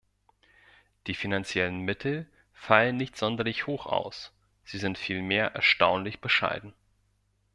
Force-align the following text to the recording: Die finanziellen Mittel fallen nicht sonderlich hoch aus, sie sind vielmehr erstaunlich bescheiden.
Die 1.05 1.13
finanziellen 1.13 1.81
Mittel 1.81 2.27
fallen 2.53 2.97
nicht 2.97 3.15
sonderlich 3.19 3.67
hoch 3.67 3.85
aus, 3.85 4.33
sie 4.65 4.79
sind 4.79 4.97
vielmehr 4.97 5.53
erstaunlich 5.53 6.21
bescheiden. 6.21 6.73